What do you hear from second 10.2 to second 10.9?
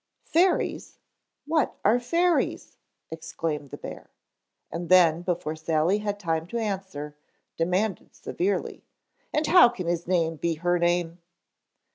be her